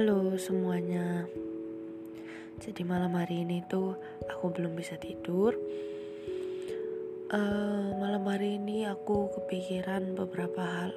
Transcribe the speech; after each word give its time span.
Halo 0.00 0.32
semuanya. 0.40 1.28
Jadi 2.56 2.88
malam 2.88 3.20
hari 3.20 3.44
ini 3.44 3.60
tuh 3.68 4.00
aku 4.32 4.48
belum 4.48 4.72
bisa 4.72 4.96
tidur. 4.96 5.52
Uh, 7.28 8.00
malam 8.00 8.24
hari 8.24 8.56
ini 8.56 8.88
aku 8.88 9.28
kepikiran 9.28 10.16
beberapa 10.16 10.64
hal 10.64 10.96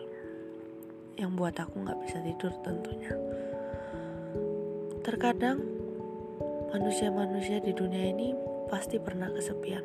yang 1.20 1.36
buat 1.36 1.52
aku 1.52 1.84
nggak 1.84 2.00
bisa 2.00 2.24
tidur 2.24 2.56
tentunya. 2.64 3.12
Terkadang 5.04 5.60
manusia-manusia 6.72 7.60
di 7.60 7.76
dunia 7.76 8.08
ini 8.08 8.32
pasti 8.72 9.04
pernah 9.04 9.28
kesepian. 9.36 9.84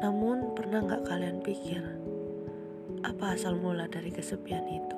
Namun 0.00 0.56
pernah 0.56 0.88
nggak 0.88 1.04
kalian 1.04 1.44
pikir 1.44 1.84
apa 3.04 3.36
asal 3.36 3.60
mula 3.60 3.84
dari 3.92 4.08
kesepian 4.08 4.64
itu? 4.64 4.97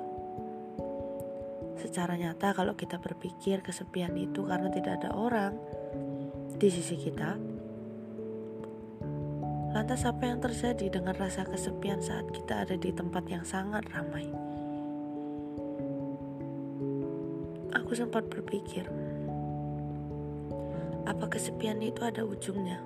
Secara 1.81 2.13
nyata 2.13 2.53
kalau 2.53 2.77
kita 2.77 3.01
berpikir 3.01 3.65
kesepian 3.65 4.13
itu 4.13 4.45
karena 4.45 4.69
tidak 4.69 5.01
ada 5.01 5.17
orang 5.17 5.57
di 6.61 6.69
sisi 6.69 6.93
kita, 6.93 7.41
lantas 9.73 10.05
apa 10.05 10.29
yang 10.29 10.37
terjadi 10.37 10.93
dengan 10.93 11.17
rasa 11.17 11.41
kesepian 11.41 11.97
saat 11.97 12.29
kita 12.29 12.69
ada 12.69 12.77
di 12.77 12.93
tempat 12.93 13.25
yang 13.25 13.41
sangat 13.41 13.81
ramai? 13.97 14.29
Aku 17.73 17.97
sempat 17.97 18.29
berpikir, 18.29 18.85
apa 21.09 21.25
kesepian 21.33 21.81
itu 21.81 22.05
ada 22.05 22.21
ujungnya? 22.21 22.77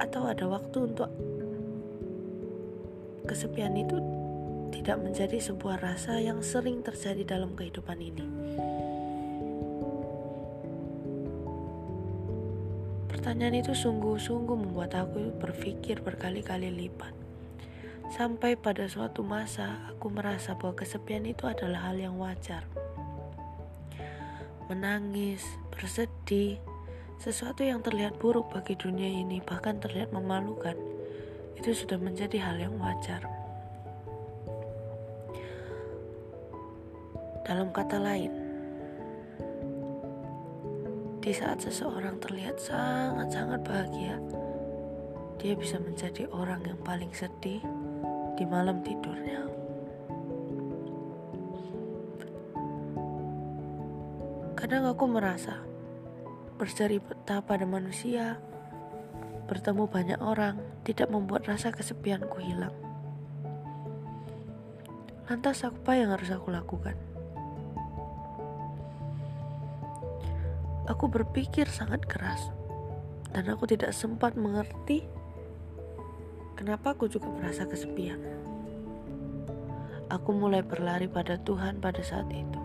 Atau 0.00 0.24
ada 0.24 0.48
waktu 0.48 0.78
untuk 0.80 1.12
kesepian 3.28 3.76
itu 3.76 4.21
tidak 4.72 4.98
menjadi 4.98 5.38
sebuah 5.38 5.84
rasa 5.84 6.16
yang 6.18 6.40
sering 6.40 6.80
terjadi 6.80 7.38
dalam 7.38 7.52
kehidupan 7.52 8.00
ini. 8.00 8.26
Pertanyaan 13.12 13.62
itu 13.62 13.70
sungguh-sungguh 13.70 14.56
membuat 14.56 14.98
aku 14.98 15.36
berpikir 15.38 16.02
berkali-kali 16.02 16.72
lipat. 16.72 17.14
Sampai 18.10 18.58
pada 18.58 18.90
suatu 18.90 19.22
masa 19.22 19.88
aku 19.92 20.10
merasa 20.10 20.58
bahwa 20.58 20.74
kesepian 20.74 21.22
itu 21.28 21.46
adalah 21.46 21.92
hal 21.92 21.96
yang 22.02 22.18
wajar. 22.18 22.66
Menangis, 24.66 25.46
bersedih, 25.70 26.58
sesuatu 27.22 27.62
yang 27.62 27.78
terlihat 27.78 28.18
buruk 28.18 28.50
bagi 28.50 28.74
dunia 28.74 29.06
ini 29.06 29.38
bahkan 29.38 29.78
terlihat 29.78 30.10
memalukan 30.10 30.74
itu 31.54 31.70
sudah 31.72 31.96
menjadi 32.02 32.42
hal 32.42 32.58
yang 32.58 32.74
wajar. 32.82 33.41
Dalam 37.42 37.74
kata 37.74 37.98
lain, 37.98 38.30
di 41.18 41.34
saat 41.34 41.58
seseorang 41.58 42.22
terlihat 42.22 42.58
sangat-sangat 42.58 43.62
bahagia, 43.66 44.22
dia 45.42 45.58
bisa 45.58 45.82
menjadi 45.82 46.30
orang 46.30 46.62
yang 46.62 46.78
paling 46.86 47.10
sedih 47.10 47.58
di 48.38 48.44
malam 48.46 48.78
tidurnya. 48.86 49.42
Kadang 54.54 54.86
aku 54.86 55.10
merasa 55.10 55.58
bercerita 56.62 57.42
pada 57.42 57.66
manusia 57.66 58.38
bertemu 59.50 59.90
banyak 59.90 60.20
orang 60.22 60.62
tidak 60.86 61.10
membuat 61.10 61.50
rasa 61.50 61.74
kesepianku 61.74 62.38
hilang. 62.38 62.74
Lantas 65.26 65.66
apa 65.66 65.98
yang 65.98 66.14
harus 66.14 66.30
aku 66.30 66.54
lakukan? 66.54 67.11
Aku 70.90 71.06
berpikir 71.06 71.70
sangat 71.70 72.06
keras 72.06 72.50
dan 73.30 73.46
aku 73.52 73.70
tidak 73.70 73.94
sempat 73.94 74.34
mengerti 74.34 75.06
kenapa 76.58 76.96
aku 76.96 77.06
juga 77.06 77.30
merasa 77.30 77.66
kesepian. 77.68 78.18
Aku 80.10 80.34
mulai 80.36 80.60
berlari 80.60 81.08
pada 81.08 81.40
Tuhan 81.40 81.80
pada 81.80 82.02
saat 82.04 82.28
itu. 82.30 82.60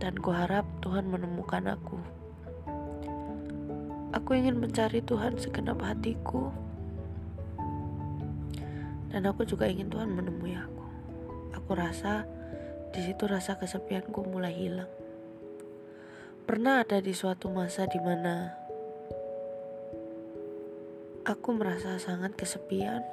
Dan 0.00 0.16
kuharap 0.16 0.64
Tuhan 0.80 1.12
menemukan 1.12 1.76
aku 1.76 2.20
Aku 4.10 4.34
ingin 4.34 4.58
mencari 4.58 5.06
Tuhan 5.06 5.38
segenap 5.38 5.78
hatiku, 5.86 6.50
dan 9.14 9.22
aku 9.22 9.46
juga 9.46 9.70
ingin 9.70 9.86
Tuhan 9.86 10.10
menemui 10.10 10.58
aku. 10.58 10.86
Aku 11.54 11.78
rasa 11.78 12.26
di 12.90 13.06
situ 13.06 13.30
rasa 13.30 13.54
kesepianku 13.54 14.26
mulai 14.26 14.50
hilang. 14.50 14.90
Pernah 16.50 16.82
ada 16.82 16.98
di 16.98 17.14
suatu 17.14 17.46
masa 17.46 17.86
di 17.86 18.02
mana 18.02 18.50
aku 21.22 21.54
merasa 21.54 21.94
sangat 22.02 22.34
kesepian. 22.34 23.06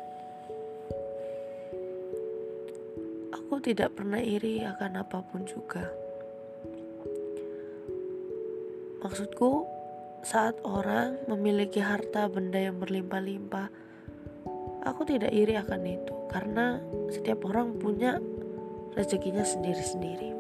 Aku 3.30 3.62
tidak 3.62 3.94
pernah 3.94 4.18
iri 4.18 4.66
akan 4.66 5.06
apa 5.06 5.22
pun 5.22 5.46
juga. 5.46 5.86
Maksudku, 9.06 9.70
saat 10.26 10.58
orang 10.66 11.22
memiliki 11.30 11.78
harta 11.78 12.26
benda 12.34 12.58
yang 12.58 12.82
berlimpah-limpah, 12.82 13.70
aku 14.82 15.06
tidak 15.06 15.30
iri 15.30 15.54
akan 15.62 15.86
itu 15.86 16.16
karena 16.34 16.82
setiap 17.14 17.46
orang 17.46 17.78
punya 17.78 18.18
rezekinya 18.98 19.46
sendiri-sendiri. 19.46 20.37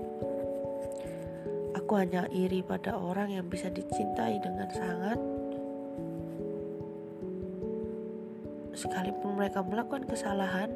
Aku 1.87 2.03
hanya 2.03 2.27
iri 2.35 2.59
pada 2.67 2.99
orang 2.99 3.31
yang 3.31 3.47
bisa 3.47 3.71
dicintai 3.71 4.43
dengan 4.43 4.67
sangat, 4.75 5.15
sekalipun 8.75 9.39
mereka 9.39 9.63
melakukan 9.63 10.03
kesalahan, 10.03 10.67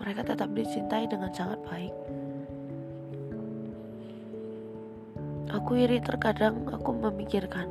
mereka 0.00 0.24
tetap 0.24 0.48
dicintai 0.56 1.04
dengan 1.04 1.28
sangat 1.36 1.60
baik. 1.68 1.92
Aku 5.52 5.76
iri 5.76 6.00
terkadang 6.00 6.64
aku 6.72 6.96
memikirkan 6.96 7.68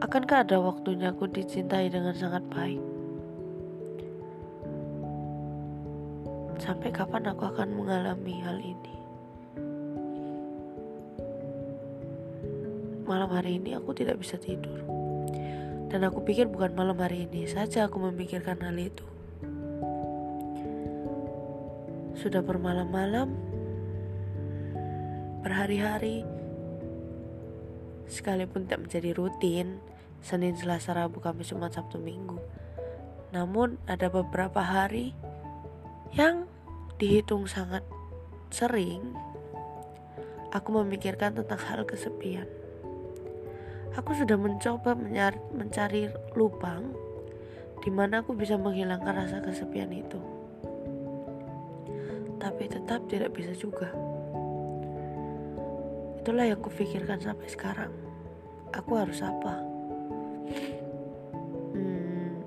Akankah 0.00 0.48
ada 0.48 0.56
waktunya 0.56 1.12
aku 1.12 1.28
dicintai 1.28 1.92
dengan 1.92 2.16
sangat 2.16 2.48
baik 2.48 2.91
Sampai 6.60 6.92
kapan 6.92 7.28
aku 7.30 7.48
akan 7.48 7.72
mengalami 7.72 8.42
hal 8.44 8.58
ini? 8.60 8.94
Malam 13.08 13.30
hari 13.32 13.60
ini 13.60 13.76
aku 13.76 13.92
tidak 13.92 14.20
bisa 14.20 14.40
tidur. 14.40 14.80
Dan 15.92 16.08
aku 16.08 16.24
pikir 16.24 16.48
bukan 16.48 16.72
malam 16.72 16.96
hari 16.96 17.28
ini 17.28 17.44
saja 17.44 17.84
aku 17.84 18.00
memikirkan 18.00 18.60
hal 18.64 18.76
itu. 18.76 19.04
Sudah 22.16 22.40
bermalam-malam 22.40 23.32
berhari-hari 25.44 26.24
sekalipun 28.08 28.64
tidak 28.64 28.88
menjadi 28.88 29.10
rutin 29.12 29.80
Senin, 30.22 30.54
Selasa, 30.54 30.94
Rabu, 30.94 31.18
Kamis, 31.18 31.50
Jumat, 31.50 31.74
Sabtu, 31.74 31.98
Minggu. 31.98 32.38
Namun 33.34 33.74
ada 33.90 34.06
beberapa 34.06 34.62
hari 34.62 35.12
yang 36.12 36.48
dihitung 36.96 37.48
sangat 37.48 37.84
sering 38.52 39.16
aku 40.52 40.68
memikirkan 40.82 41.32
tentang 41.36 41.60
hal 41.60 41.84
kesepian 41.88 42.48
aku 43.96 44.16
sudah 44.16 44.36
mencoba 44.36 44.96
mencari, 44.96 45.40
mencari 45.52 46.02
lubang 46.36 46.92
di 47.82 47.90
mana 47.90 48.22
aku 48.22 48.36
bisa 48.36 48.54
menghilangkan 48.56 49.26
rasa 49.26 49.40
kesepian 49.42 49.90
itu 49.90 50.42
tapi 52.42 52.66
tetap 52.66 53.06
tidak 53.06 53.30
bisa 53.30 53.54
juga. 53.54 53.86
Itulah 56.18 56.50
yang 56.50 56.58
kupikirkan 56.58 57.22
sampai 57.22 57.46
sekarang. 57.46 57.94
Aku 58.74 58.98
harus 58.98 59.22
apa? 59.22 59.62
Hmm, 61.70 62.42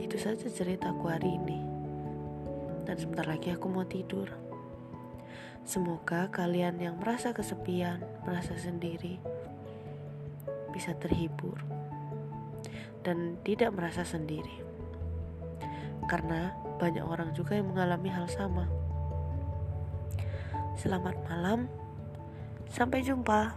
itu 0.00 0.16
saja 0.16 0.48
ceritaku 0.48 1.12
hari 1.12 1.36
ini. 1.36 1.73
Dan 2.84 2.96
sebentar 3.00 3.24
lagi 3.24 3.52
aku 3.52 3.66
mau 3.68 3.88
tidur. 3.88 4.28
Semoga 5.64 6.28
kalian 6.28 6.76
yang 6.76 7.00
merasa 7.00 7.32
kesepian, 7.32 8.04
merasa 8.28 8.52
sendiri, 8.60 9.16
bisa 10.68 10.92
terhibur 11.00 11.56
dan 13.00 13.40
tidak 13.44 13.72
merasa 13.72 14.04
sendiri. 14.04 14.60
Karena 16.04 16.52
banyak 16.76 17.00
orang 17.00 17.32
juga 17.32 17.56
yang 17.56 17.72
mengalami 17.72 18.12
hal 18.12 18.28
sama. 18.28 18.68
Selamat 20.76 21.16
malam. 21.24 21.64
Sampai 22.68 23.00
jumpa. 23.00 23.56